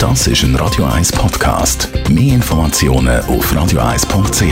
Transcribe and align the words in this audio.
Das 0.00 0.26
ist 0.26 0.42
ein 0.44 0.56
Radio 0.56 0.86
1 0.86 1.12
Podcast. 1.12 1.90
Mehr 2.08 2.36
Informationen 2.36 3.20
auf 3.26 3.52
radio1.ch. 3.52 4.42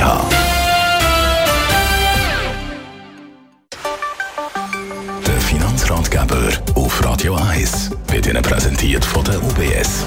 Der 5.26 5.40
Finanzratgeber 5.40 6.50
auf 6.74 7.02
Radio 7.02 7.34
1 7.36 7.92
wird 8.08 8.26
Ihnen 8.26 8.42
präsentiert 8.42 9.02
von 9.02 9.24
der 9.24 9.42
UBS. 9.42 10.04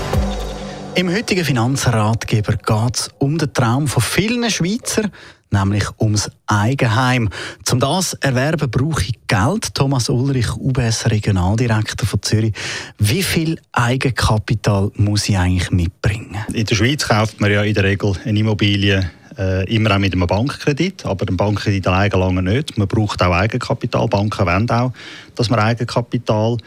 Im 0.93 1.11
heutigen 1.11 1.43
Finanzratgeber 1.43 2.53
geht 2.57 2.95
es 2.95 3.09
um 3.17 3.39
den 3.39 3.51
Traum 3.51 3.87
von 3.87 4.03
vielen 4.03 4.47
Schweizer, 4.51 5.09
nämlich 5.51 5.85
ums 5.99 6.31
Eigenheim. 6.47 7.29
Zum 7.63 7.79
das 7.79 8.13
erwerben 8.15 8.69
brauche 8.69 9.03
ich 9.03 9.13
Geld. 9.27 9.73
Thomas 9.75 10.09
Ulrich, 10.09 10.55
UBS 10.55 11.09
Regionaldirektor 11.09 12.07
von 12.07 12.21
Zürich. 12.21 12.53
Wie 12.97 13.23
viel 13.23 13.59
Eigenkapital 13.71 14.91
muss 14.95 15.29
ich 15.29 15.37
eigentlich 15.37 15.71
mitbringen? 15.71 16.37
In 16.53 16.65
der 16.65 16.75
Schweiz 16.75 17.07
kauft 17.07 17.39
man 17.39 17.51
ja 17.51 17.63
in 17.63 17.73
der 17.73 17.83
Regel 17.83 18.13
eine 18.25 18.39
Immobilie 18.39 19.11
äh, 19.37 19.73
immer 19.73 19.95
auch 19.95 19.99
mit 19.99 20.13
einem 20.13 20.27
Bankkredit, 20.27 21.05
aber 21.05 21.27
ein 21.27 21.37
Bankkredit 21.37 21.87
alleine 21.87 22.15
lange 22.15 22.43
nicht. 22.43 22.77
Man 22.77 22.87
braucht 22.87 23.21
auch 23.21 23.33
Eigenkapital. 23.33 24.07
Banken 24.07 24.45
wollen 24.45 24.69
auch, 24.69 24.93
dass 25.35 25.49
man 25.49 25.59
Eigenkapital 25.59 26.57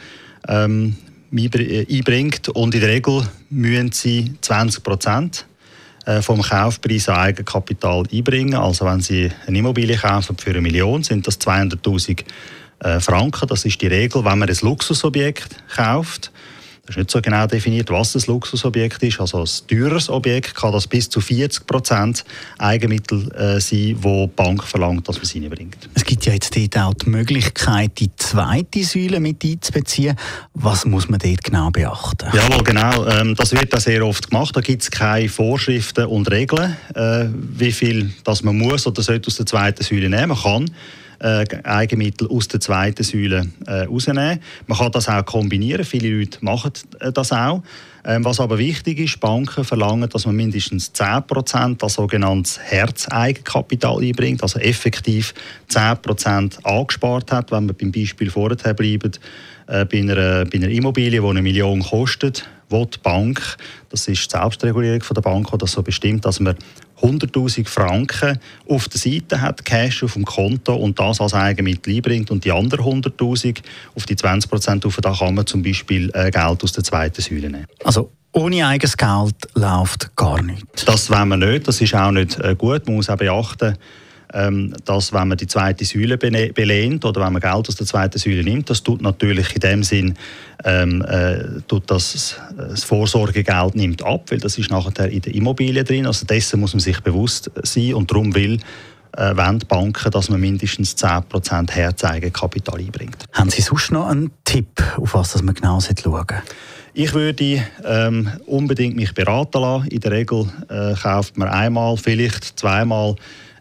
ähm, 0.48 0.96
äh, 1.32 1.86
einbringt 1.90 2.48
und 2.50 2.74
in 2.74 2.80
der 2.80 2.90
Regel 2.90 3.22
müssen 3.50 3.92
sie 3.92 4.34
20 4.40 4.82
Prozent 4.82 5.46
vom 6.22 6.42
Kaufpreis 6.42 7.08
an 7.08 7.16
Eigenkapital 7.16 8.04
einbringen. 8.12 8.54
Also 8.54 8.84
wenn 8.84 9.00
Sie 9.00 9.30
eine 9.46 9.58
Immobilie 9.58 9.96
kaufen 9.96 10.36
für 10.36 10.50
eine 10.50 10.60
Million, 10.60 11.02
sind 11.02 11.26
das 11.26 11.40
200'000 11.40 12.24
äh, 12.80 13.00
Franken. 13.00 13.48
Das 13.48 13.64
ist 13.64 13.80
die 13.80 13.86
Regel, 13.86 14.24
wenn 14.24 14.38
man 14.38 14.48
ein 14.48 14.56
Luxusobjekt 14.60 15.56
kauft. 15.74 16.30
Es 16.86 16.90
ist 16.90 16.96
nicht 16.98 17.10
so 17.10 17.22
genau 17.22 17.46
definiert, 17.46 17.88
was 17.90 18.12
das 18.12 18.26
Luxusobjekt 18.26 19.02
ist. 19.02 19.18
Also 19.18 19.38
ein 19.42 19.48
teures 19.68 20.10
Objekt 20.10 20.54
kann 20.54 20.70
das 20.70 20.86
bis 20.86 21.08
zu 21.08 21.22
40 21.22 21.66
Prozent 21.66 22.24
Eigenmittel 22.58 23.32
äh, 23.32 23.58
sein, 23.58 23.96
wo 24.00 24.26
die 24.26 24.32
Bank 24.36 24.62
verlangt, 24.62 25.08
dass 25.08 25.16
man 25.16 25.24
sie 25.24 25.40
reinbringt. 25.40 25.88
Es 25.94 26.04
gibt 26.04 26.26
ja 26.26 26.34
jetzt 26.34 26.54
dort 26.54 26.76
auch 26.76 26.92
die 26.92 27.08
Möglichkeit, 27.08 27.92
die 27.98 28.10
zweite 28.16 28.84
Säule 28.84 29.18
mit 29.18 29.42
einzubeziehen. 29.42 30.14
Was 30.52 30.84
muss 30.84 31.08
man 31.08 31.20
dort 31.20 31.42
genau 31.42 31.70
beachten? 31.70 32.28
Ja, 32.34 32.48
genau. 32.58 33.06
Ähm, 33.06 33.34
das 33.34 33.52
wird 33.52 33.74
auch 33.74 33.80
sehr 33.80 34.04
oft 34.04 34.28
gemacht. 34.28 34.54
Da 34.54 34.60
gibt 34.60 34.82
es 34.82 34.90
keine 34.90 35.30
Vorschriften 35.30 36.04
und 36.04 36.30
Regeln, 36.30 36.76
äh, 36.94 37.28
wie 37.32 37.72
viel 37.72 38.12
das 38.24 38.42
man 38.42 38.58
muss 38.58 38.86
oder 38.86 39.02
sollte 39.02 39.28
aus 39.28 39.36
der 39.36 39.46
zweiten 39.46 39.82
Säule 39.82 40.10
nehmen. 40.10 40.28
Man 40.28 40.38
kann 40.38 40.70
äh, 41.24 41.46
Eigenmittel 41.64 42.28
aus 42.28 42.48
der 42.48 42.60
zweiten 42.60 43.02
Säule 43.02 43.48
äh. 43.66 44.38
Man 44.66 44.78
kann 44.78 44.92
das 44.92 45.08
auch 45.08 45.24
kombinieren. 45.24 45.84
Viele 45.84 46.18
Leute 46.18 46.38
machen 46.42 46.72
äh, 47.00 47.10
das 47.12 47.32
auch. 47.32 47.62
Ähm, 48.06 48.22
was 48.24 48.38
aber 48.38 48.58
wichtig 48.58 48.98
ist, 48.98 49.18
Banken 49.20 49.64
verlangen, 49.64 50.10
dass 50.10 50.26
man 50.26 50.36
mindestens 50.36 50.92
10% 50.94 51.82
als 51.82 51.94
sogenanntes 51.94 52.60
Herzeigenkapital 52.60 54.02
einbringt, 54.02 54.42
also 54.42 54.58
effektiv 54.58 55.32
10% 55.70 56.62
angespart 56.64 57.32
hat, 57.32 57.50
wenn 57.50 57.66
wir 57.66 57.72
beim 57.72 57.90
Beispiel 57.90 58.30
vorher 58.30 58.74
bleiben, 58.74 59.12
äh, 59.68 59.86
bei, 59.86 60.00
einer, 60.00 60.44
bei 60.44 60.58
einer 60.58 60.68
Immobilie, 60.68 61.22
die 61.22 61.26
eine 61.26 61.40
Million 61.40 61.82
kostet, 61.82 62.46
wo 62.74 62.84
die 62.84 62.98
Bank, 62.98 63.56
das 63.88 64.08
ist 64.08 64.32
die 64.32 64.36
Selbstregulierung 64.36 65.02
von 65.02 65.14
der 65.14 65.22
Bank, 65.22 65.50
die 65.50 65.58
das 65.58 65.72
so 65.72 65.82
bestimmt, 65.82 66.24
dass 66.24 66.40
man 66.40 66.56
100.000 67.00 67.68
Franken 67.68 68.38
auf 68.68 68.88
der 68.88 68.98
Seite 68.98 69.40
hat, 69.40 69.64
Cash 69.64 70.02
auf 70.02 70.14
dem 70.14 70.24
Konto 70.24 70.74
und 70.74 70.98
das 70.98 71.20
als 71.20 71.34
Eigenmittel 71.34 71.94
einbringt 71.94 72.30
und 72.30 72.44
die 72.44 72.52
anderen 72.52 73.02
100.000 73.02 73.58
auf 73.94 74.06
die 74.06 74.16
20 74.16 74.50
Prozent 74.50 74.84
da 75.00 75.12
kann 75.12 75.34
man 75.34 75.46
zum 75.46 75.62
Beispiel 75.62 76.10
äh, 76.14 76.30
Geld 76.30 76.62
aus 76.62 76.72
der 76.72 76.84
zweiten 76.84 77.20
Säule 77.20 77.50
nehmen. 77.50 77.66
Also 77.84 78.10
ohne 78.32 78.66
eigenes 78.66 78.96
Geld 78.96 79.36
läuft 79.54 80.16
gar 80.16 80.42
nichts? 80.42 80.84
Das 80.84 81.08
wollen 81.10 81.28
wir 81.28 81.36
nicht, 81.36 81.68
das 81.68 81.80
ist 81.80 81.94
auch 81.94 82.10
nicht 82.10 82.38
äh, 82.40 82.56
gut. 82.56 82.86
Man 82.86 82.96
muss 82.96 83.08
auch 83.08 83.16
beachten, 83.16 83.76
dass 84.84 85.12
wenn 85.12 85.28
man 85.28 85.38
die 85.38 85.46
zweite 85.46 85.84
Säule 85.84 86.18
belehnt 86.18 87.04
oder 87.04 87.24
wenn 87.24 87.32
man 87.34 87.40
Geld 87.40 87.68
aus 87.68 87.76
der 87.76 87.86
zweiten 87.86 88.18
Säule 88.18 88.42
nimmt, 88.42 88.68
das 88.68 88.82
tut 88.82 89.00
natürlich 89.00 89.54
in 89.54 89.60
dem 89.60 89.82
Sinn 89.84 90.14
ähm, 90.64 91.02
äh, 91.02 91.60
tut 91.68 91.88
das, 91.90 92.36
das 92.56 92.82
Vorsorgegeld 92.82 93.76
nimmt 93.76 94.02
ab, 94.02 94.30
weil 94.30 94.38
das 94.38 94.58
ist 94.58 94.70
nachher 94.70 95.08
in 95.08 95.20
der 95.20 95.34
Immobilie 95.34 95.84
drin. 95.84 96.06
Also 96.06 96.26
dessen 96.26 96.58
muss 96.58 96.74
man 96.74 96.80
sich 96.80 97.00
bewusst 97.00 97.50
sein 97.62 97.94
und 97.94 98.10
darum 98.10 98.34
will 98.34 98.58
äh, 99.16 99.36
wollen 99.36 99.60
die 99.60 99.66
Banken, 99.66 100.10
dass 100.10 100.28
man 100.28 100.40
mindestens 100.40 100.96
10% 100.96 101.70
Herzeigenkapital 101.70 102.80
einbringt. 102.80 103.24
Haben 103.32 103.50
Sie 103.50 103.62
sonst 103.62 103.92
noch 103.92 104.08
einen 104.08 104.32
Tipp, 104.44 104.82
auf 104.96 105.14
was 105.14 105.40
man 105.42 105.54
genau 105.54 105.80
schauen 105.80 105.96
sollte? 105.96 106.42
Ich 106.92 107.12
würde 107.12 107.62
ähm, 107.84 108.30
unbedingt 108.46 108.96
mich 108.96 109.12
beraten 109.14 109.60
lassen. 109.60 109.88
In 109.88 110.00
der 110.00 110.12
Regel 110.12 110.46
äh, 110.68 110.94
kauft 110.94 111.36
man 111.36 111.48
einmal, 111.48 111.96
vielleicht 111.96 112.58
zweimal 112.58 113.12
äh, 113.12 113.16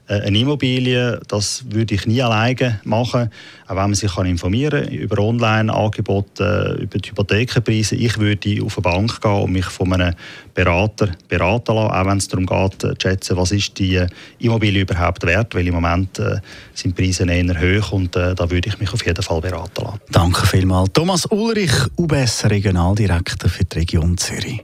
eine 0.07 0.37
Immobilie, 0.37 1.19
das 1.27 1.63
würde 1.69 1.95
ich 1.95 2.05
nie 2.05 2.21
alleine 2.21 2.79
machen, 2.83 3.29
auch 3.65 3.69
wenn 3.69 3.75
man 3.75 3.93
sich 3.93 4.13
kann 4.13 4.25
informieren 4.25 4.87
über 4.89 5.17
Online-Angebote, 5.19 6.77
äh, 6.77 6.83
über 6.83 6.97
die 6.97 7.09
Hypothekenpreise. 7.09 7.95
Ich 7.95 8.17
würde 8.17 8.61
auf 8.63 8.77
eine 8.77 8.83
Bank 8.83 9.21
gehen 9.21 9.31
und 9.31 9.51
mich 9.51 9.65
von 9.65 9.93
einem 9.93 10.13
Berater 10.53 11.09
beraten 11.27 11.75
lassen, 11.75 11.91
auch 11.91 12.05
wenn 12.05 12.17
es 12.17 12.27
darum 12.27 12.45
geht, 12.45 12.83
äh, 12.83 12.97
zu 12.97 13.01
schätzen, 13.01 13.37
was 13.37 13.51
ist 13.51 13.79
die 13.79 14.05
Immobilie 14.39 14.81
überhaupt 14.81 15.25
wert, 15.25 15.55
weil 15.55 15.67
im 15.67 15.75
Moment 15.75 16.19
äh, 16.19 16.37
sind 16.73 16.97
die 16.97 17.03
Preise 17.03 17.23
eher 17.25 17.59
hoch 17.59 17.93
und 17.93 18.15
äh, 18.15 18.35
da 18.35 18.49
würde 18.49 18.69
ich 18.69 18.79
mich 18.79 18.91
auf 18.91 19.05
jeden 19.05 19.23
Fall 19.23 19.41
beraten 19.41 19.83
lassen. 19.83 19.99
Danke 20.11 20.45
vielmals. 20.45 20.89
Thomas 20.93 21.25
Ulrich, 21.27 21.71
UBS 21.97 22.45
Regionaldirektor 22.45 23.49
für 23.49 23.63
die 23.63 23.79
Region 23.79 24.17
Zürich. 24.17 24.63